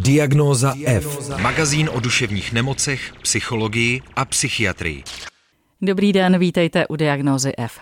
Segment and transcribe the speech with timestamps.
[0.00, 1.30] Diagnóza F.
[1.42, 5.04] Magazín o duševních nemocech, psychologii a psychiatrii.
[5.82, 7.80] Dobrý den, vítejte u Diagnózy F.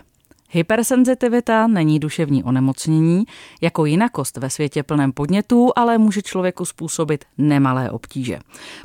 [0.50, 3.24] Hypersenzitivita není duševní onemocnění,
[3.60, 8.38] jako jinakost ve světě plném podnětů, ale může člověku způsobit nemalé obtíže.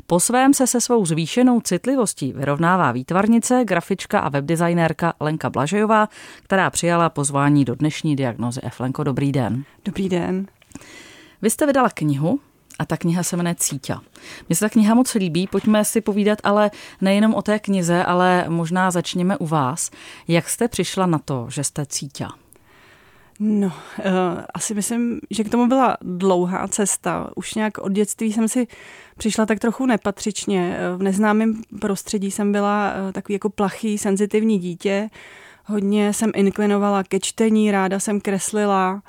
[0.06, 6.08] Po svém se se svou zvýšenou citlivostí vyrovnává výtvarnice, grafička a webdesignérka Lenka Blažejová,
[6.42, 8.80] která přijala pozvání do dnešní diagnozy F.
[8.80, 9.64] Lenko, dobrý den.
[9.84, 10.46] Dobrý den.
[11.42, 12.40] Vy jste vydala knihu,
[12.80, 14.00] a ta kniha se jmenuje Cíťa.
[14.48, 18.44] Mně se ta kniha moc líbí, pojďme si povídat ale nejenom o té knize, ale
[18.48, 19.90] možná začněme u vás.
[20.28, 22.28] Jak jste přišla na to, že jste Cíťa?
[23.42, 23.72] No, uh,
[24.54, 27.30] asi myslím, že k tomu byla dlouhá cesta.
[27.36, 28.66] Už nějak od dětství jsem si
[29.18, 30.78] přišla tak trochu nepatřičně.
[30.96, 35.10] V neznámém prostředí jsem byla uh, takový jako plachý, senzitivní dítě.
[35.64, 39.02] Hodně jsem inklinovala ke čtení, ráda jsem kreslila.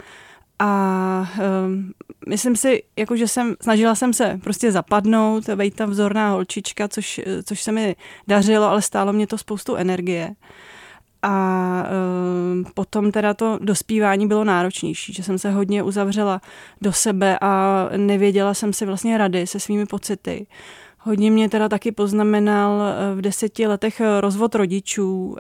[0.63, 1.27] A
[1.65, 1.91] um,
[2.27, 7.21] myslím si, jako že jsem, snažila jsem se prostě zapadnout, být tam vzorná holčička, což,
[7.45, 7.95] což se mi
[8.27, 10.35] dařilo, ale stálo mě to spoustu energie.
[11.21, 11.85] A
[12.54, 16.41] um, potom teda to dospívání bylo náročnější, že jsem se hodně uzavřela
[16.82, 20.48] do sebe a nevěděla jsem si vlastně rady se svými pocity.
[20.99, 25.35] Hodně mě teda taky poznamenal eh, v deseti letech rozvod rodičů uh,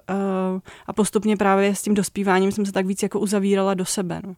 [0.87, 4.21] a postupně právě s tím dospíváním jsem se tak víc jako uzavírala do sebe.
[4.23, 4.35] No.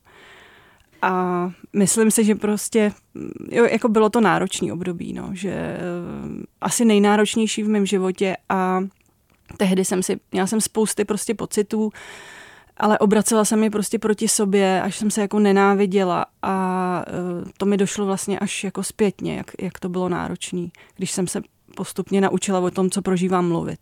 [1.03, 2.91] A myslím si, že prostě,
[3.51, 5.77] jo, jako bylo to náročný období, no, že
[6.31, 8.79] uh, asi nejnáročnější v mém životě a
[9.57, 11.91] tehdy jsem si, měla jsem spousty prostě pocitů,
[12.77, 17.65] ale obracela jsem je prostě proti sobě, až jsem se jako nenáviděla a uh, to
[17.65, 21.41] mi došlo vlastně až jako zpětně, jak, jak to bylo náročný, když jsem se
[21.75, 23.79] postupně naučila o tom, co prožívám mluvit.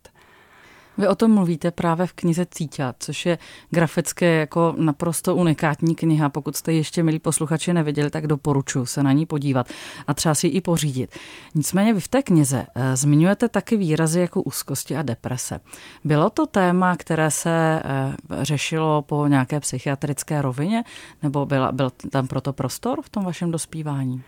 [0.98, 3.38] Vy o tom mluvíte právě v knize Cíťa, což je
[3.70, 6.28] grafické jako naprosto unikátní kniha.
[6.28, 9.66] Pokud jste ještě, milí posluchači, neviděli, tak doporučuji se na ní podívat
[10.06, 11.16] a třeba si ji i pořídit.
[11.54, 15.60] Nicméně vy v té knize eh, zmiňujete taky výrazy jako úzkosti a deprese.
[16.04, 20.84] Bylo to téma, které se eh, řešilo po nějaké psychiatrické rovině,
[21.22, 24.22] nebo byla, byl tam proto prostor v tom vašem dospívání?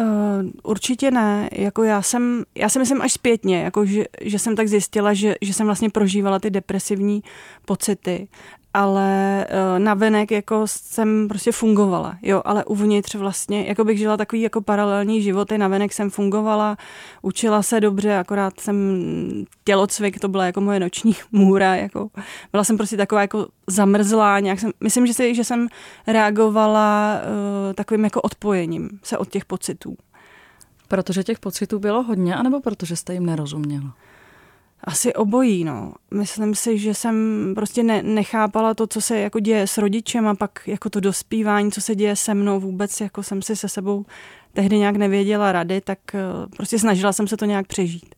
[0.00, 0.06] Uh,
[0.62, 1.48] určitě ne.
[1.52, 5.34] Jako já jsem, já si myslím až zpětně, jako že, že jsem tak zjistila, že,
[5.42, 7.22] že jsem vlastně prožívala ty depresivní
[7.64, 8.28] pocity
[8.74, 14.42] ale uh, navenek jako jsem prostě fungovala, jo, ale uvnitř vlastně, jako bych žila takový
[14.42, 16.76] jako paralelní životy, navenek jsem fungovala,
[17.22, 19.04] učila se dobře, akorát jsem
[19.64, 22.08] tělocvik, to byla jako moje noční můra, jako
[22.52, 25.68] byla jsem prostě taková jako zamrzlá, nějak jsem, myslím, že, si, že jsem
[26.06, 29.89] reagovala uh, takovým jako odpojením se od těch pocitů.
[30.90, 33.94] Protože těch pocitů bylo hodně, anebo protože jste jim nerozuměla?
[34.84, 35.92] Asi obojí, no.
[36.14, 37.14] Myslím si, že jsem
[37.54, 41.72] prostě ne, nechápala to, co se jako děje s rodičem a pak jako to dospívání,
[41.72, 44.06] co se děje se mnou vůbec, jako jsem si se sebou
[44.52, 46.20] tehdy nějak nevěděla rady, tak eh,
[46.56, 48.14] prostě snažila jsem se to nějak přežít.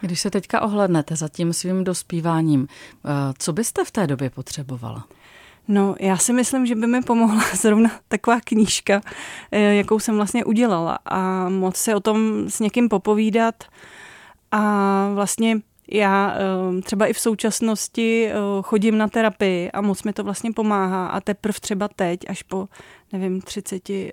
[0.00, 3.08] Když se teďka ohlednete za tím svým dospíváním, eh,
[3.38, 5.06] co byste v té době potřebovala?
[5.68, 9.00] No, já si myslím, že by mi pomohla zrovna taková knížka,
[9.52, 10.98] eh, jakou jsem vlastně udělala.
[11.04, 13.64] A moc se o tom s někým popovídat.
[14.50, 20.12] A vlastně já ehm, třeba i v současnosti eh, chodím na terapii a moc mi
[20.12, 21.06] to vlastně pomáhá.
[21.06, 22.68] A teprve třeba teď, až po,
[23.12, 24.12] nevím, 30 eh,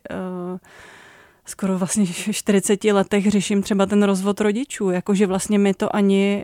[1.46, 6.44] skoro vlastně 40 letech řeším třeba ten rozvod rodičů, jakože vlastně mi to ani,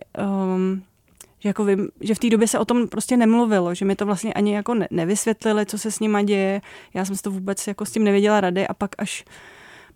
[1.46, 4.06] že, jako vím, že v té době se o tom prostě nemluvilo, že mi to
[4.06, 6.62] vlastně ani jako ne, nevysvětlili, co se s nima děje,
[6.94, 9.26] já jsem si to vůbec jako s tím nevěděla rady a pak až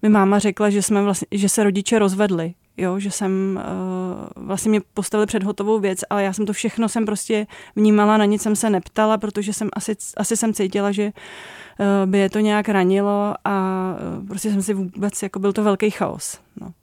[0.01, 4.69] mi máma řekla, že, jsme vlastně, že se rodiče rozvedli, jo, že jsem uh, vlastně
[4.69, 8.41] mě postavili před hotovou věc, ale já jsem to všechno jsem prostě vnímala, na nic
[8.41, 12.69] jsem se neptala, protože jsem asi, asi jsem cítila, že uh, by je to nějak
[12.69, 16.39] ranilo a uh, prostě jsem si vůbec, jako byl to velký chaos.
[16.61, 16.73] No.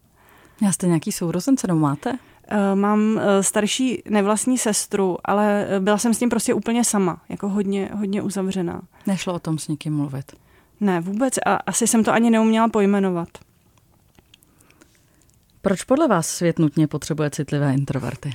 [0.63, 2.19] Já jste nějaký sourozence, nebo máte?
[2.53, 7.49] Uh, mám uh, starší nevlastní sestru, ale byla jsem s tím prostě úplně sama, jako
[7.49, 8.83] hodně, hodně uzavřená.
[9.07, 10.33] Nešlo o tom s někým mluvit?
[10.81, 13.29] Ne, vůbec a asi jsem to ani neuměla pojmenovat.
[15.63, 18.33] Proč podle vás svět nutně potřebuje citlivé introverty?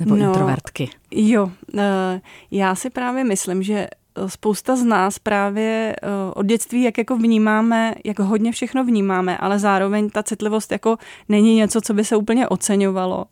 [0.00, 0.90] Nebo no, introvertky?
[1.10, 2.20] Jo, eh,
[2.50, 3.88] já si právě myslím, že eh,
[4.26, 9.58] spousta z nás právě eh, od dětství, jak jako vnímáme, jak hodně všechno vnímáme, ale
[9.58, 10.96] zároveň ta citlivost jako
[11.28, 13.24] není něco, co by se úplně oceňovalo.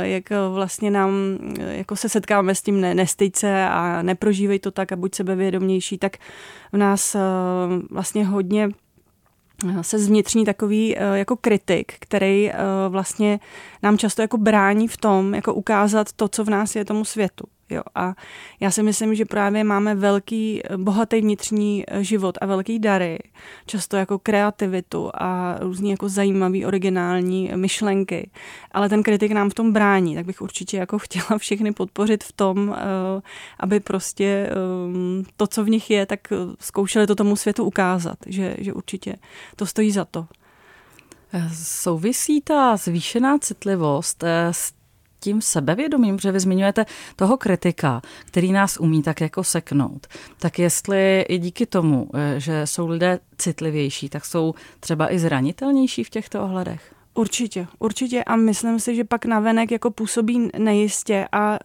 [0.00, 1.12] Jak vlastně nám,
[1.58, 6.16] jako se setkáme s tím ne, nestejce a neprožívej to tak a buď sebevědomější, tak
[6.72, 7.16] v nás
[7.90, 8.70] vlastně hodně
[9.80, 12.54] se zvnitřní takový eh, jako kritik, který eh,
[12.88, 13.40] vlastně
[13.82, 17.44] nám často jako brání v tom, jako ukázat to, co v nás je tomu světu.
[17.70, 17.82] Jo.
[17.94, 18.14] A
[18.60, 23.18] já si myslím, že právě máme velký, bohatý vnitřní život a velký dary,
[23.66, 28.30] často jako kreativitu a různý jako zajímavý, originální myšlenky.
[28.72, 32.32] Ale ten kritik nám v tom brání, tak bych určitě jako chtěla všechny podpořit v
[32.32, 33.22] tom, eh,
[33.60, 34.52] aby prostě eh,
[35.36, 36.20] to, co v nich je, tak
[36.60, 39.16] zkoušeli to tomu světu ukázat, že, že určitě
[39.56, 40.26] to stojí za to.
[41.54, 44.72] Souvisí ta zvýšená citlivost eh, s
[45.20, 46.86] tím sebevědomím, že vy zmiňujete
[47.16, 50.06] toho kritika, který nás umí tak jako seknout,
[50.38, 56.04] tak jestli i díky tomu, eh, že jsou lidé citlivější, tak jsou třeba i zranitelnější
[56.04, 56.99] v těchto ohledech?
[57.14, 61.58] Určitě, určitě a myslím si, že pak navenek jako působí nejistě a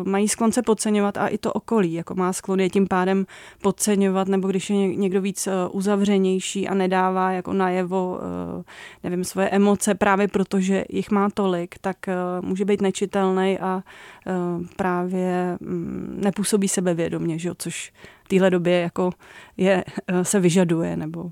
[0.00, 3.26] uh, mají sklon se podceňovat a i to okolí, jako má sklon je tím pádem
[3.62, 8.18] podceňovat, nebo když je někdo víc uh, uzavřenější a nedává jako najevo,
[8.56, 8.62] uh,
[9.04, 13.82] nevím, svoje emoce právě protože jich má tolik, tak uh, může být nečitelný a
[14.26, 17.92] uh, právě um, nepůsobí sebevědomě, že jo, což
[18.24, 19.10] v téhle době jako
[19.56, 21.30] je, uh, se vyžaduje, nebo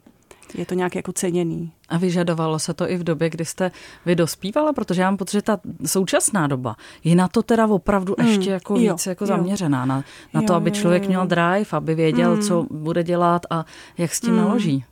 [0.55, 1.73] je to nějak jako ceněný.
[1.89, 3.71] A vyžadovalo se to i v době, kdy jste
[4.07, 8.15] vy dospívala, protože já mám pocit, že ta současná doba je na to teda opravdu
[8.19, 9.29] mm, ještě jako jo, víc jako jo.
[9.29, 10.05] zaměřená, na,
[10.35, 11.11] na jo, to, aby člověk jo, jo.
[11.11, 12.43] měl drive, aby věděl, mm.
[12.43, 13.65] co bude dělat a
[13.99, 14.37] jak s tím mm.
[14.37, 14.85] naloží.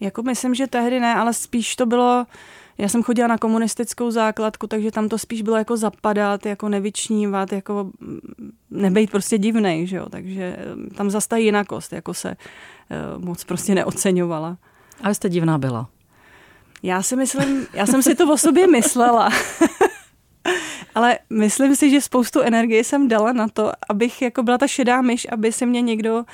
[0.00, 2.26] Jako myslím, že tehdy ne, ale spíš to bylo,
[2.78, 7.52] já jsem chodila na komunistickou základku, takže tam to spíš bylo jako zapadat, jako nevyčnívat,
[7.52, 7.90] jako
[8.70, 10.56] nebejt prostě divnej, že jo, takže
[10.94, 12.28] tam zase ta jinakost, jako se
[13.16, 14.56] uh, moc prostě neoceňovala.
[15.02, 15.88] Ale jste divná byla.
[16.82, 19.30] Já si myslím, já jsem si to o sobě myslela.
[20.94, 25.02] Ale myslím si, že spoustu energie jsem dala na to, abych jako byla ta šedá
[25.02, 26.24] myš, aby si mě někdo uh,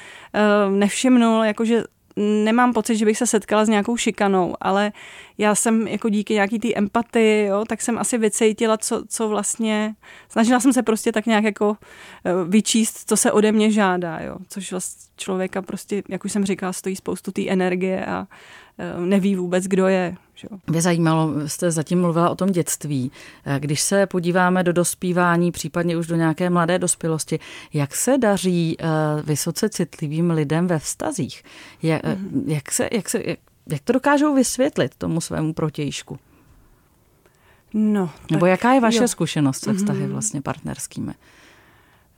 [0.76, 1.84] nevšimnul, jakože
[2.16, 4.92] nemám pocit, že bych se setkala s nějakou šikanou, ale
[5.38, 9.94] já jsem jako díky nějaký té empatii, jo, tak jsem asi vycejtila, co, co vlastně,
[10.28, 11.76] snažila jsem se prostě tak nějak jako
[12.24, 16.44] eh, vyčíst, co se ode mě žádá, jo, což vlastně člověka prostě, jak už jsem
[16.44, 18.26] říkala, stojí spoustu té energie a
[18.98, 20.16] neví vůbec, kdo je.
[20.34, 20.48] Že?
[20.66, 23.12] Mě zajímalo, jste zatím mluvila o tom dětství.
[23.44, 27.38] Eh, když se podíváme do dospívání, případně už do nějaké mladé dospělosti,
[27.72, 28.76] jak se daří
[29.24, 31.42] vysoce citlivým lidem ve vztazích?
[31.82, 32.42] Jak, mm-hmm.
[32.46, 36.18] jak, se, jak, se, jak, jak to dokážou vysvětlit tomu svému protějšku?
[37.74, 39.08] No, Nebo jaká je vaše jo.
[39.08, 40.12] zkušenost se vztahy mm-hmm.
[40.12, 41.12] vlastně partnerskými?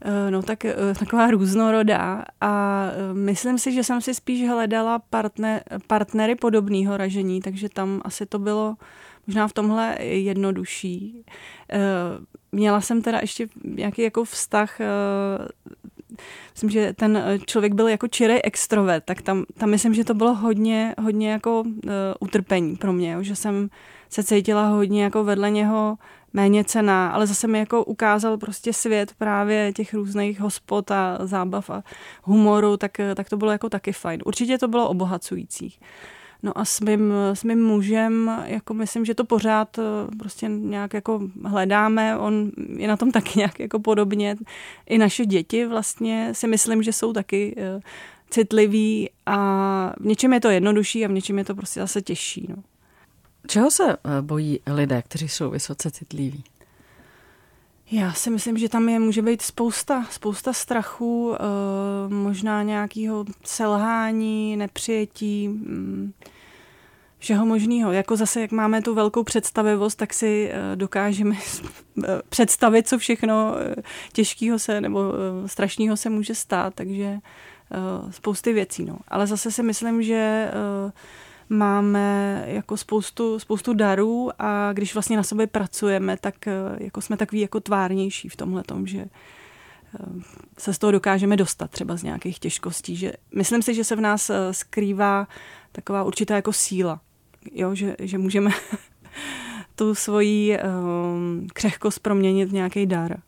[0.01, 4.99] Eh, no tak eh, taková různorodá a eh, myslím si, že jsem si spíš hledala
[4.99, 8.77] partner, partnery podobného ražení, takže tam asi to bylo
[9.27, 11.25] možná v tomhle jednodušší.
[12.53, 14.79] Měla jsem teda ještě nějaký jako vztah
[16.53, 20.35] myslím, že ten člověk byl jako čirej extrovert, tak tam, tam myslím, že to bylo
[20.35, 21.65] hodně, hodně jako
[22.21, 23.69] utrpení pro mě, že jsem
[24.09, 25.99] se cítila hodně jako vedle něho
[26.39, 31.71] méně cená, ale zase mi jako ukázal prostě svět právě těch různých hospod a zábav
[31.71, 31.83] a
[32.23, 34.21] humoru, tak, tak to bylo jako taky fajn.
[34.25, 35.79] Určitě to bylo obohacující.
[36.43, 39.83] No a s mým, s mým mužem, jako myslím, že to pořád eh,
[40.19, 44.37] prostě nějak jako hledáme, on je na tom taky nějak jako podobně.
[44.87, 47.81] I naše děti vlastně si myslím, že jsou taky eh,
[48.31, 49.37] citliví a
[50.01, 52.47] v něčem je to jednodušší a v něčem je to prostě zase těžší.
[52.49, 52.63] No.
[53.49, 56.45] Čeho se eh, bojí lidé, kteří jsou vysoce citliví?
[57.91, 61.39] Já si myslím, že tam je může být spousta, spousta strachu, eh,
[62.15, 66.13] možná nějakého selhání, nepřijetí, mm,
[67.19, 67.93] všeho možného.
[67.93, 71.37] Jako zase, jak máme tu velkou představivost, tak si eh, dokážeme
[72.29, 73.55] představit, co všechno
[74.13, 75.13] těžkého se nebo
[75.47, 77.19] strašného se může stát, takže
[78.11, 78.85] spousty věcí.
[78.85, 78.99] No.
[79.09, 80.51] Ale zase si myslím, že
[81.49, 87.17] máme jako spoustu, spoustu darů a když vlastně na sobě pracujeme, tak eh, jako jsme
[87.17, 89.09] takový jako tvárnější v tomhle tom, že eh,
[90.59, 92.97] se z toho dokážeme dostat třeba z nějakých těžkostí.
[92.97, 95.29] Že myslím si, že se v nás eh, skrývá
[95.73, 97.01] taková určitá jako síla,
[97.53, 97.75] jo?
[97.75, 98.51] Že, že můžeme
[99.75, 103.21] tu svoji um, křehkost proměnit v nějaký dar.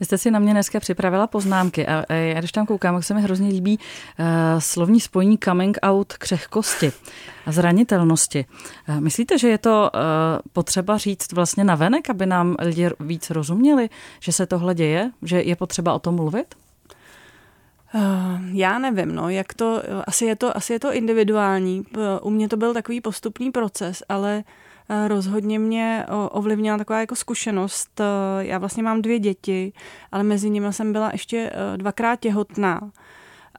[0.00, 3.14] Vy jste si na mě dneska připravila poznámky a já když tam koukám, tak se
[3.14, 4.26] mi hrozně líbí uh,
[4.58, 6.92] slovní spojení coming out křehkosti
[7.46, 8.44] a zranitelnosti.
[8.88, 10.00] Uh, myslíte, že je to uh,
[10.52, 13.90] potřeba říct vlastně na venek, aby nám lidi víc rozuměli,
[14.20, 16.54] že se tohle děje, že je potřeba o tom mluvit?
[18.52, 21.84] Já nevím, no, jak to, asi je to, asi je to individuální.
[22.22, 24.42] U mě to byl takový postupný proces, ale uh,
[25.08, 28.00] rozhodně mě ovlivnila taková jako zkušenost.
[28.38, 29.72] Já vlastně mám dvě děti,
[30.12, 32.90] ale mezi nimi jsem byla ještě e, dvakrát těhotná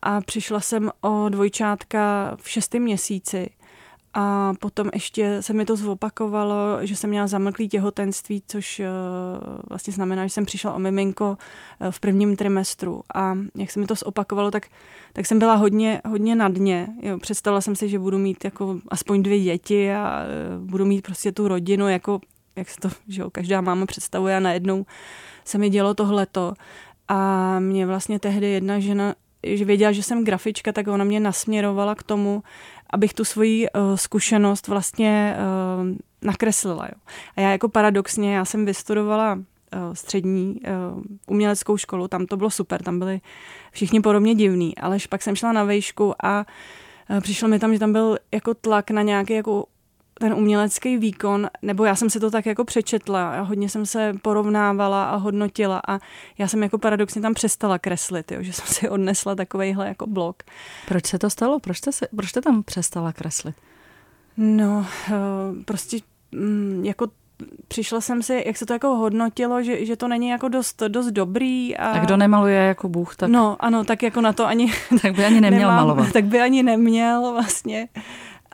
[0.01, 3.49] a přišla jsem o dvojčátka v šestém měsíci.
[4.13, 8.85] A potom ještě se mi to zopakovalo, že jsem měla zamlklý těhotenství, což uh,
[9.69, 13.01] vlastně znamená, že jsem přišla o miminko uh, v prvním trimestru.
[13.15, 14.67] A jak se mi to zopakovalo, tak,
[15.13, 16.87] tak jsem byla hodně, hodně na dně.
[17.01, 20.23] Jo, představila jsem si, že budu mít jako aspoň dvě děti a
[20.59, 22.19] uh, budu mít prostě tu rodinu, jako
[22.55, 24.85] jak se to, že jo, každá máma představuje a najednou
[25.45, 26.53] se mi dělo tohleto.
[27.07, 31.95] A mě vlastně tehdy jedna žena že věděla, že jsem grafička, tak ona mě nasměrovala
[31.95, 32.43] k tomu,
[32.89, 36.85] abych tu svoji uh, zkušenost vlastně uh, nakreslila.
[36.85, 37.01] Jo.
[37.35, 39.43] A já jako paradoxně, já jsem vystudovala uh,
[39.93, 40.55] střední
[40.95, 43.21] uh, uměleckou školu, tam to bylo super, tam byli
[43.71, 46.45] všichni podobně divní, ale pak jsem šla na vejšku a
[47.09, 49.65] uh, přišlo mi tam, že tam byl jako tlak na nějaký jako
[50.21, 54.13] ten umělecký výkon, nebo já jsem si to tak jako přečetla a hodně jsem se
[54.21, 55.99] porovnávala a hodnotila a
[56.37, 60.43] já jsem jako paradoxně tam přestala kreslit, jo, že jsem si odnesla takovejhle jako blok.
[60.87, 61.59] Proč se to stalo?
[61.59, 63.55] Proč jste, se, proč jste tam přestala kreslit?
[64.37, 65.97] No, eh, prostě
[66.31, 67.07] mm, jako
[67.67, 71.07] přišla jsem si, jak se to jako hodnotilo, že, že to není jako dost, dost
[71.07, 71.77] dobrý.
[71.77, 71.91] A...
[71.91, 73.29] a kdo nemaluje jako Bůh, tak...
[73.29, 74.73] No, ano, tak jako na to ani...
[75.01, 76.11] tak by ani neměl nemám, malovat.
[76.13, 77.87] Tak by ani neměl vlastně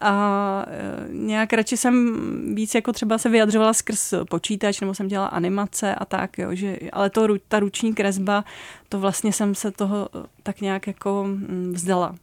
[0.02, 5.28] a e, nějak radši jsem víc jako třeba se vyjadřovala skrz počítač, nebo jsem dělala
[5.28, 8.44] animace a tak, jo, že, ale to, ta ruční kresba,
[8.90, 10.10] to vlastně jsem se toho
[10.44, 12.16] tak nějak jako mm, vzdala.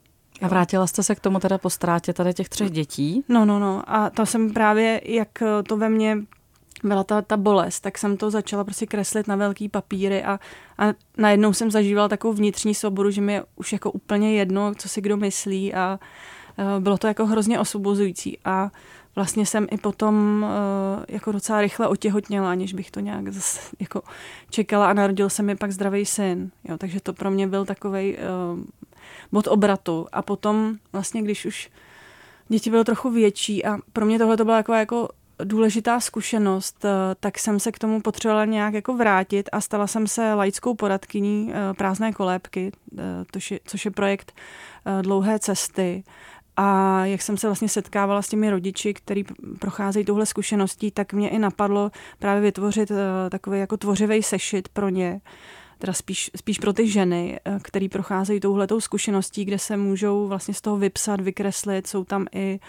[0.42, 3.24] A vrátila jste se k tomu teda po ztrátě tady těch třech dětí?
[3.28, 3.82] No, no, no.
[3.86, 6.18] A to jsem právě, jak to ve mně
[6.84, 10.40] byla ta, ta bolest, tak jsem to začala prostě kreslit na velký papíry a,
[10.78, 10.84] a
[11.18, 15.00] najednou jsem zažívala takovou vnitřní svobodu, že mi je už jako úplně jedno, co si
[15.00, 15.98] kdo myslí a,
[16.78, 18.70] bylo to jako hrozně osvobozující a
[19.14, 24.02] vlastně jsem i potom eh, jako docela rychle otěhotněla, aniž bych to nějak zase jako
[24.50, 26.50] čekala a narodil se mi pak zdravý syn.
[26.64, 28.60] Jo, takže to pro mě byl takový uh,
[29.32, 30.06] bod obratu.
[30.12, 31.70] A potom vlastně, když už
[32.48, 35.08] děti byly trochu větší a pro mě tohle to byla taková jako
[35.44, 36.84] důležitá zkušenost,
[37.20, 41.52] tak jsem se k tomu potřebovala nějak jako vrátit a stala jsem se laickou poradkyní
[41.76, 42.72] prázdné kolébky,
[43.32, 44.32] což je, což je projekt
[45.02, 46.04] dlouhé cesty
[46.56, 49.24] a jak jsem se vlastně setkávala s těmi rodiči, kteří
[49.58, 52.96] procházejí tuhle zkušeností, tak mě i napadlo právě vytvořit uh,
[53.28, 55.20] takový jako tvořivý sešit pro ně,
[55.78, 60.54] teda spíš, spíš pro ty ženy, uh, který procházejí touhletou zkušeností, kde se můžou vlastně
[60.54, 61.86] z toho vypsat, vykreslit.
[61.86, 62.60] Jsou tam i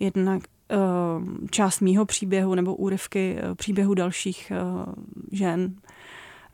[0.00, 4.52] jednak uh, část mýho příběhu nebo úryvky příběhu dalších
[5.32, 5.74] žen,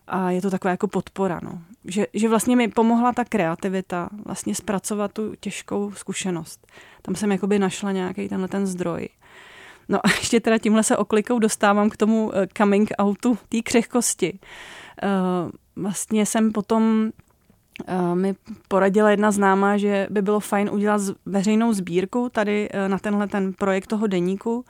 [0.06, 1.62] a je to taková jako podpora, no.
[1.84, 6.66] Že, že vlastně mi pomohla ta kreativita vlastně zpracovat tu těžkou zkušenost.
[7.02, 9.08] Tam jsem jakoby našla nějaký tenhle ten zdroj.
[9.88, 14.38] No a ještě teda tímhle se oklikou dostávám k tomu eh, coming outu té křehkosti.
[15.02, 15.08] Eh,
[15.76, 17.10] vlastně jsem potom
[17.86, 18.34] eh, mi
[18.68, 23.86] poradila jedna známá, že by bylo fajn udělat veřejnou sbírku tady na tenhle ten projekt
[23.86, 24.64] toho deníku,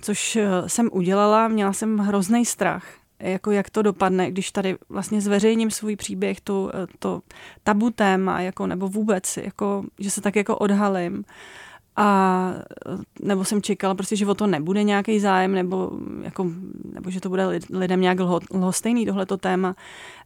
[0.00, 1.48] což jsem udělala.
[1.48, 2.84] Měla jsem hrozný strach,
[3.30, 7.20] jako jak to dopadne, když tady vlastně zveřejním svůj příběh, to, to
[7.62, 11.24] tabu téma, jako, nebo vůbec, jako, že se tak jako odhalím.
[11.96, 12.50] A
[13.20, 15.90] nebo jsem čekala prostě, že o to nebude nějaký zájem, nebo,
[16.22, 16.50] jako,
[16.94, 19.76] nebo že to bude lidem nějak lho, lhostejný tohleto téma.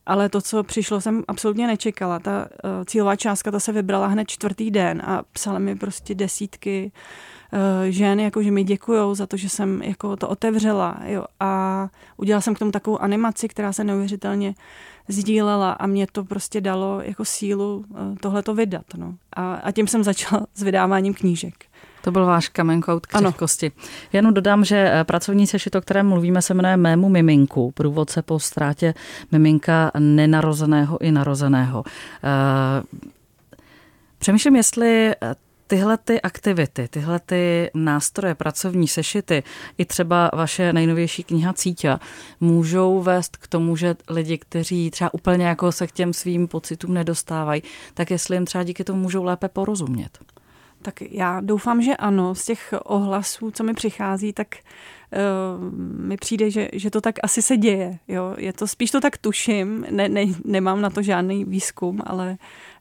[0.06, 2.18] Ale to, co přišlo, jsem absolutně nečekala.
[2.18, 6.92] Ta uh, cílová částka, ta se vybrala hned čtvrtý den a psala mi prostě desítky
[6.94, 7.37] uh,
[7.88, 10.98] žen, jako že mi děkujou za to, že jsem jako to otevřela.
[11.04, 11.24] Jo.
[11.40, 14.54] A udělala jsem k tomu takovou animaci, která se neuvěřitelně
[15.08, 18.84] sdílela a mě to prostě dalo jako sílu eh, tohle to vydat.
[18.96, 19.14] No.
[19.32, 21.54] A, a tím jsem začala s vydáváním knížek.
[22.02, 23.72] To byl váš kamenkout k křehkosti.
[24.12, 27.70] Jenom dodám, že eh, pracovní sešit, o kterém mluvíme, se jmenuje Mému miminku.
[27.70, 28.94] Průvodce po ztrátě
[29.32, 31.84] miminka nenarozeného i narozeného.
[34.18, 35.12] Přemýšlím, jestli
[35.68, 39.42] tyhle ty aktivity, tyhle ty nástroje, pracovní sešity,
[39.78, 41.98] i třeba vaše nejnovější kniha Cítě,
[42.40, 46.94] můžou vést k tomu, že lidi, kteří třeba úplně jako se k těm svým pocitům
[46.94, 47.62] nedostávají,
[47.94, 50.18] tak jestli jim třeba díky tomu můžou lépe porozumět.
[50.82, 52.34] Tak já doufám, že ano.
[52.34, 54.46] Z těch ohlasů, co mi přichází, tak
[55.12, 57.98] uh, mi přijde, že, že to tak asi se děje.
[58.08, 58.34] Jo?
[58.38, 62.36] Je to, spíš to tak tuším, ne, ne, nemám na to žádný výzkum, ale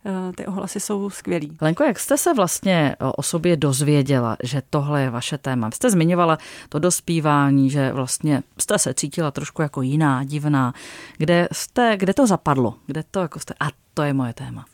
[0.06, 1.58] uh, ty ohlasy jsou skvělý.
[1.62, 5.72] Lenko, jak jste se vlastně o sobě dozvěděla, že tohle je vaše téma?
[5.72, 6.38] Jste zmiňovala
[6.70, 10.74] to dospívání, že vlastně jste se cítila trošku jako jiná, divná.
[11.18, 12.76] Kde, jste, kde to zapadlo?
[12.86, 13.54] Kde to jako jste?
[13.60, 14.66] A to je moje téma.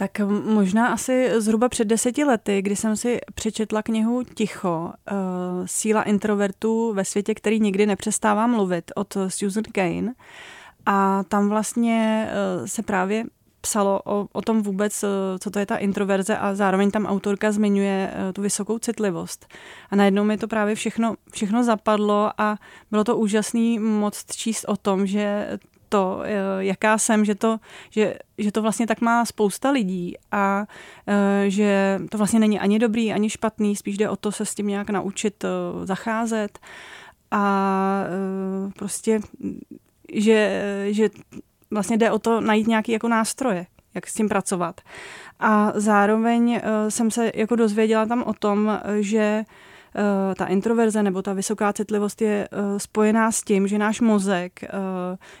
[0.00, 6.02] Tak možná asi zhruba před deseti lety, kdy jsem si přečetla knihu Ticho, uh, Síla
[6.02, 10.12] introvertů ve světě, který nikdy nepřestává mluvit od Susan Kane.
[10.86, 12.28] A tam vlastně
[12.60, 13.24] uh, se právě
[13.60, 15.04] psalo o, o tom vůbec,
[15.40, 19.46] co to je ta introverze a zároveň tam autorka zmiňuje tu vysokou citlivost.
[19.90, 22.56] A najednou mi to právě všechno, všechno zapadlo a
[22.90, 25.58] bylo to úžasný moc číst o tom, že
[25.90, 27.58] to, eh, jaká jsem, že to,
[27.90, 30.66] že, že to vlastně tak má spousta lidí a
[31.06, 34.54] eh, že to vlastně není ani dobrý, ani špatný, spíš jde o to se s
[34.54, 35.48] tím nějak naučit eh,
[35.86, 36.58] zacházet
[37.30, 38.04] a
[38.76, 39.20] prostě,
[40.12, 41.10] že, že
[41.70, 44.80] vlastně jde o to najít nějaký jako nástroje, jak s tím pracovat.
[45.40, 49.44] A zároveň jsem se jako dozvěděla tam o tom, že
[50.34, 54.68] ta introverze nebo ta vysoká citlivost je eh, spojená s tím, že náš mozek, eh,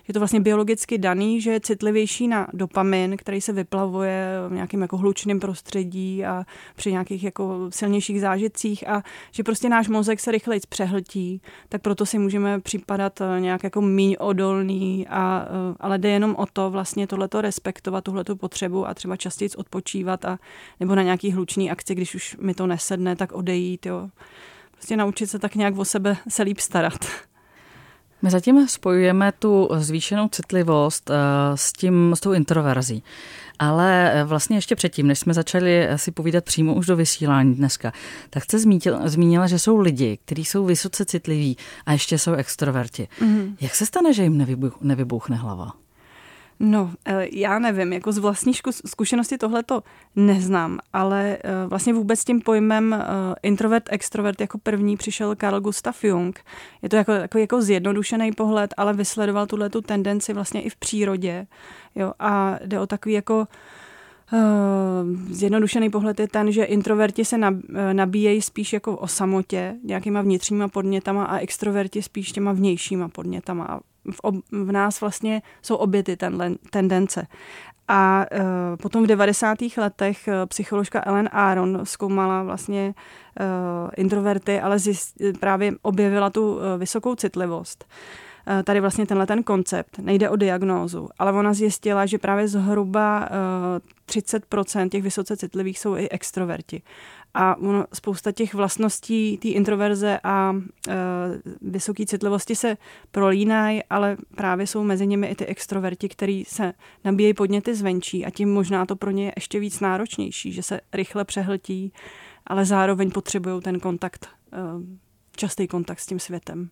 [0.08, 4.82] je to vlastně biologicky daný, že je citlivější na dopamin, který se vyplavuje v nějakém
[4.82, 6.44] jako hlučném prostředí a
[6.76, 9.02] při nějakých jako silnějších zážitcích a
[9.32, 14.16] že prostě náš mozek se rychleji přehltí, tak proto si můžeme připadat nějak jako míň
[14.18, 15.46] odolný, a,
[15.80, 20.38] ale jde jenom o to vlastně tohleto respektovat, tuhletu potřebu a třeba častěji odpočívat a
[20.80, 24.08] nebo na nějaký hlučný akci, když už mi to nesedne, tak odejít, jo
[24.80, 27.04] prostě naučit se tak nějak o sebe se líp starat.
[28.22, 31.14] My zatím spojujeme tu zvýšenou citlivost eh,
[31.54, 33.02] s, tím, s tou introverzí.
[33.58, 37.92] Ale eh, vlastně ještě předtím, než jsme začali si povídat přímo už do vysílání dneska,
[38.30, 38.58] tak jste
[39.04, 41.56] zmínila, že jsou lidi, kteří jsou vysoce citliví
[41.86, 43.08] a ještě jsou extroverti.
[43.20, 43.54] Mm-hmm.
[43.60, 44.46] Jak se stane, že jim
[44.80, 45.72] nevybuchne hlava?
[46.62, 48.52] No, eh, já nevím, jako z vlastní
[48.86, 49.82] zkušenosti tohle to
[50.16, 53.06] neznám, ale eh, vlastně vůbec tím pojmem eh,
[53.42, 56.40] introvert, extrovert jako první přišel Carl Gustav Jung.
[56.82, 60.76] Je to jako, jako, jako zjednodušený pohled, ale vysledoval tuhle tu tendenci vlastně i v
[60.76, 61.46] přírodě.
[61.94, 63.46] Jo, a jde o takový jako
[65.30, 67.38] Zjednodušený pohled je ten, že introverti se
[67.92, 73.80] nabíjejí spíš jako o samotě, nějakýma vnitřníma podnětama a extroverti spíš těma vnějšíma podnětama.
[74.10, 77.26] V, ob, v nás vlastně jsou obě ty tenhle, tendence.
[77.92, 79.58] A uh, potom v 90.
[79.76, 82.94] letech uh, psycholožka Ellen Aron zkoumala vlastně
[83.40, 87.84] uh, introverty, ale zjist, právě objevila tu uh, vysokou citlivost.
[88.48, 93.20] Uh, tady vlastně tenhle ten koncept, nejde o diagnózu, ale ona zjistila, že právě zhruba
[93.20, 93.28] uh,
[94.08, 96.82] 30% těch vysoce citlivých jsou i extroverti.
[97.34, 100.56] A ono, spousta těch vlastností té introverze a
[100.88, 100.94] e,
[101.60, 102.76] vysoké citlivosti se
[103.10, 106.72] prolínají, ale právě jsou mezi nimi i ty extroverti, kteří se
[107.04, 110.80] nabíjejí podněty zvenčí a tím možná to pro ně je ještě víc náročnější, že se
[110.92, 111.92] rychle přehltí,
[112.46, 114.56] ale zároveň potřebují ten kontakt, e,
[115.36, 116.70] častý kontakt s tím světem.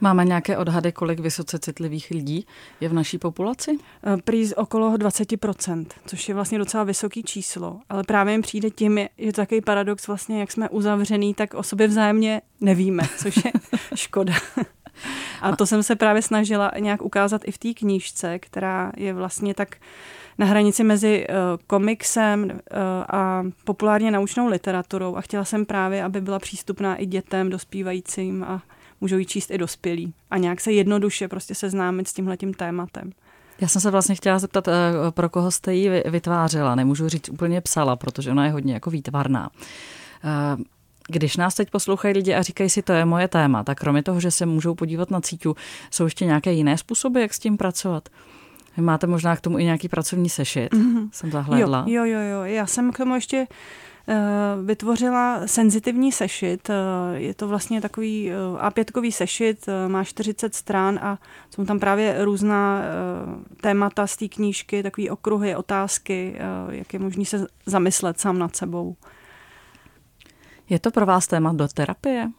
[0.00, 2.46] Máme nějaké odhady, kolik vysoce citlivých lidí
[2.80, 3.78] je v naší populaci?
[4.04, 7.80] Eh, prý okolo 20%, což je vlastně docela vysoký číslo.
[7.88, 11.54] Ale právě jim přijde tím, je, je to takový paradox vlastně, jak jsme uzavřený, tak
[11.54, 13.52] o sobě vzájemně nevíme, což je
[13.94, 14.34] škoda.
[15.40, 19.54] A to jsem se právě snažila nějak ukázat i v té knížce, která je vlastně
[19.54, 19.76] tak
[20.38, 21.34] na hranici mezi uh,
[21.66, 22.58] komiksem uh,
[23.08, 28.62] a populárně naučnou literaturou a chtěla jsem právě, aby byla přístupná i dětem, dospívajícím a
[29.00, 33.12] můžou ji číst i dospělí a nějak se jednoduše prostě seznámit s tímhletím tématem.
[33.60, 34.72] Já jsem se vlastně chtěla zeptat, eh,
[35.10, 36.74] pro koho jste ji vytvářela.
[36.74, 39.50] Nemůžu říct úplně psala, protože ona je hodně jako výtvarná.
[40.24, 40.56] Eh,
[41.08, 44.20] když nás teď poslouchají lidi a říkají si, to je moje téma, tak kromě toho,
[44.20, 45.56] že se můžou podívat na cíťu,
[45.90, 48.08] jsou ještě nějaké jiné způsoby, jak s tím pracovat?
[48.76, 51.08] Vy máte možná k tomu i nějaký pracovní sešit, mm-hmm.
[51.12, 51.84] jsem zahledla.
[51.88, 53.95] Jo, jo, jo, já jsem k tomu ještě Eh,
[54.64, 56.70] vytvořila senzitivní sešit.
[56.70, 56.74] Eh,
[57.18, 58.34] je to vlastně takový eh,
[58.68, 61.18] A5kový sešit, má 40 stran a
[61.50, 62.82] jsou tam právě různá
[63.60, 66.36] témata z té knížky, takové okruhy, otázky,
[66.68, 68.96] jak je možné se zamyslet sám nad sebou.
[70.68, 72.30] Je to pro vás téma do terapie?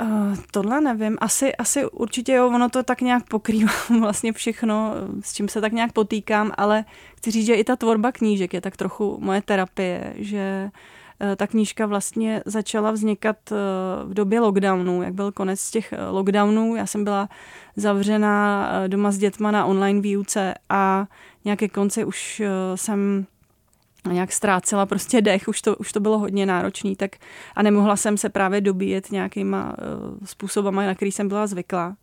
[0.00, 1.16] Uh, tohle nevím.
[1.20, 5.72] Asi, asi určitě jo, ono to tak nějak pokrývá vlastně všechno, s čím se tak
[5.72, 6.84] nějak potýkám, ale
[7.16, 10.70] chci říct, že i ta tvorba knížek je tak trochu moje terapie, že
[11.20, 16.76] uh, ta knížka vlastně začala vznikat uh, v době lockdownu, jak byl konec těch lockdownů.
[16.76, 17.28] Já jsem byla
[17.76, 21.06] zavřená doma s dětma na online výuce a
[21.44, 22.42] nějaké konci už
[22.74, 23.26] jsem
[24.12, 27.16] nějak ztrácela prostě dech, už to, už to bylo hodně náročný, tak
[27.54, 31.96] a nemohla jsem se právě dobíjet nějakýma uh, způsobama, na který jsem byla zvyklá.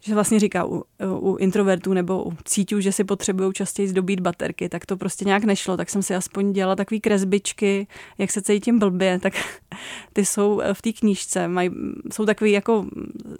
[0.00, 0.84] Že vlastně říká u,
[1.18, 5.44] u introvertů nebo u cíťů, že si potřebují častěji zdobít baterky, tak to prostě nějak
[5.44, 7.86] nešlo, tak jsem si aspoň dělala takové kresbičky,
[8.18, 9.32] jak se cítím blbě, tak
[10.12, 11.70] ty jsou v té knížce, maj,
[12.12, 12.86] jsou takový jako,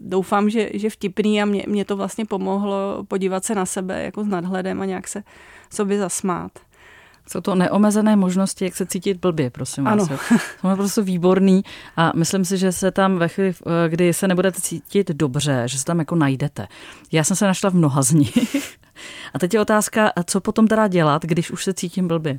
[0.00, 4.24] doufám, že, že vtipný a mě, mě to vlastně pomohlo podívat se na sebe jako
[4.24, 5.22] s nadhledem a nějak se
[5.70, 6.52] sobě zasmát.
[7.30, 10.06] Jsou to neomezené možnosti, jak se cítit blbě, prosím ano.
[10.06, 10.20] vás.
[10.60, 11.62] Jsou prostě výborný
[11.96, 13.54] a myslím si, že se tam ve chvíli,
[13.88, 16.66] kdy se nebudete cítit dobře, že se tam jako najdete.
[17.12, 18.78] Já jsem se našla v mnoha z nich.
[19.34, 22.38] A teď je otázka, co potom teda dělat, když už se cítím blbě?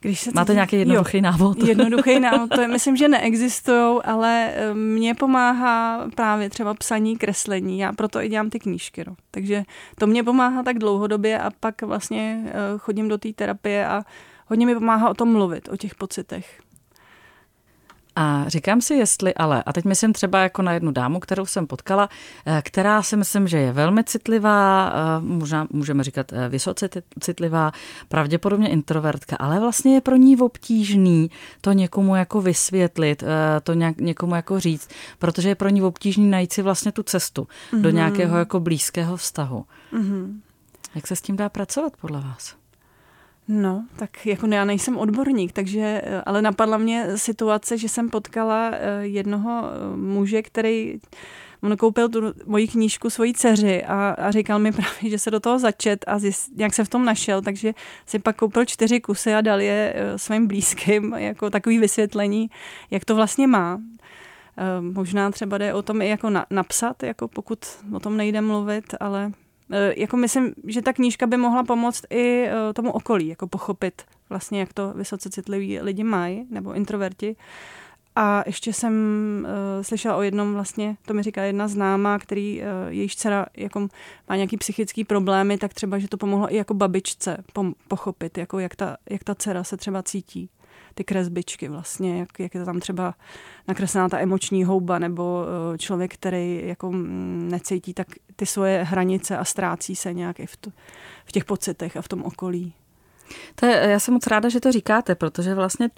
[0.00, 1.62] Když se Máte nějaký jednoduchý jo, návod?
[1.68, 7.78] Jednoduchý návod, to je, myslím, že neexistují, ale eh, mně pomáhá právě třeba psaní, kreslení.
[7.78, 9.04] Já proto i dělám ty knížky.
[9.06, 9.16] No.
[9.30, 9.64] Takže
[9.98, 14.02] to mě pomáhá tak dlouhodobě a pak vlastně eh, chodím do té terapie a
[14.46, 16.60] hodně mi pomáhá o tom mluvit, o těch pocitech.
[18.20, 21.66] A říkám si, jestli ale, a teď myslím třeba jako na jednu dámu, kterou jsem
[21.66, 22.08] potkala,
[22.46, 26.88] eh, která si myslím, že je velmi citlivá, eh, možná můžeme říkat eh, vysoce
[27.20, 27.72] citlivá,
[28.08, 33.24] pravděpodobně introvertka, ale vlastně je pro ní obtížný to někomu jako vysvětlit,
[33.62, 37.42] to nějak, někomu jako říct, protože je pro ní obtížný najít si vlastně tu cestu
[37.42, 37.80] mm-hmm.
[37.80, 37.96] do mhm.
[37.96, 39.64] nějakého jako blízkého vztahu.
[39.92, 40.40] Mm-hmm.
[40.94, 42.57] Jak se s tím dá pracovat podle vás?
[43.48, 48.70] No, tak jako já nejsem odborník, takže, eh, ale napadla mě situace, že jsem potkala
[48.72, 50.98] eh, jednoho eh, muže, který
[51.62, 55.40] on koupil tu moji knížku svojí dceři a, a říkal mi právě, že se do
[55.40, 57.74] toho začet a zjist, jak se v tom našel, takže
[58.06, 62.50] si pak koupil čtyři kusy a dal je svým blízkým jako takový vysvětlení,
[62.90, 63.80] jak to vlastně má.
[64.80, 67.58] Možná třeba jde o tom i jako na, napsat, jako pokud
[67.92, 69.32] o tom nejde mluvit, ale
[69.96, 74.60] jako myslím, že ta knížka by mohla pomoct i eh, tomu okolí, jako pochopit vlastně,
[74.60, 77.36] jak to vysoce citliví lidi mají, nebo introverti.
[78.20, 78.92] A ještě jsem
[79.42, 83.88] uh, slyšela o jednom vlastně, to mi říká jedna známá, který uh, jejíž dcera jako
[84.28, 88.58] má nějaký psychický problémy, tak třeba, že to pomohlo i jako babičce pom- pochopit, jako
[88.58, 90.50] jak ta, jak ta dcera se třeba cítí
[90.98, 93.14] ty kresbičky vlastně, jak, jak je tam třeba
[93.68, 98.06] nakreslená ta emoční houba nebo eh, člověk, který jako mm, necítí tak
[98.36, 100.70] ty svoje hranice a ztrácí se nějak i v, to,
[101.24, 102.74] v těch pocitech a v tom okolí.
[103.54, 105.90] To je, já jsem moc ráda, že to říkáte, protože vlastně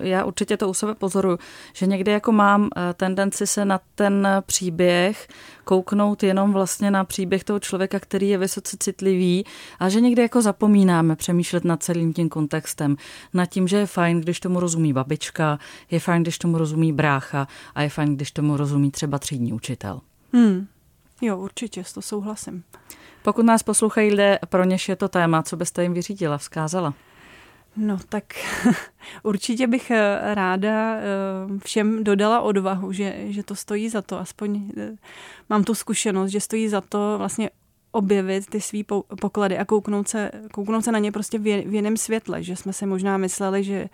[0.00, 1.38] já určitě to u sebe pozoruju,
[1.72, 5.28] že někdy jako mám eh, tendenci se na ten příběh
[5.64, 9.44] kouknout jenom vlastně na příběh toho člověka, který je vysoce citlivý
[9.78, 12.96] a že někdy jako zapomínáme přemýšlet nad celým tím kontextem,
[13.34, 15.58] nad tím, že je fajn, když tomu rozumí babička,
[15.90, 20.00] je fajn, když tomu rozumí brácha a je fajn, když tomu rozumí třeba třídní učitel.
[20.32, 20.66] Hmm.
[21.22, 22.64] Jo, určitě, to souhlasím.
[23.22, 26.94] Pokud nás poslouchají lidé, pro něž je to téma, co byste jim vyřídila, vzkázala?
[27.76, 28.24] No tak
[29.22, 31.02] určitě bych eh, ráda eh,
[31.64, 34.18] všem dodala odvahu, že, že to stojí za to.
[34.18, 34.96] Aspoň eh,
[35.48, 37.50] mám tu zkušenost, že stojí za to vlastně
[37.92, 38.84] objevit ty svý
[39.20, 42.86] poklady a kouknout se, kouknout se na ně prostě v jiném světle, že jsme si
[42.86, 43.88] možná mysleli, že,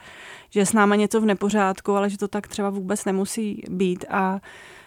[0.50, 4.40] že s náma něco v nepořádku, ale že to tak třeba vůbec nemusí být a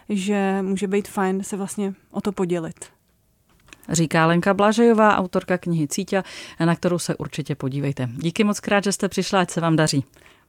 [0.08, 2.97] že může být fajn se vlastně o to podělit
[3.90, 6.22] říká Lenka Blažejová, autorka knihy Cítě,
[6.64, 8.08] na kterou se určitě podívejte.
[8.16, 10.04] Díky moc krát, že jste přišla, ať se vám daří.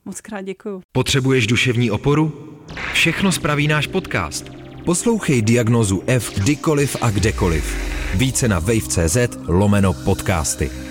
[0.06, 0.82] Moc krát děkuju.
[0.92, 2.58] Potřebuješ duševní oporu?
[2.94, 4.46] Všechno spraví náš podcast.
[4.86, 7.78] Poslouchej diagnozu F kdykoliv a kdekoliv.
[8.16, 10.89] Více na wave.cz lomeno podcasty.